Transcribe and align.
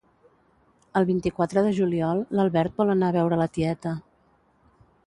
El 1.01 1.05
vint-i-quatre 1.09 1.63
de 1.67 1.75
juliol 1.81 2.25
l'Albert 2.39 2.83
vol 2.83 2.95
anar 2.97 3.13
a 3.15 3.17
veure 3.21 3.41
la 3.45 3.51
tieta 3.61 3.95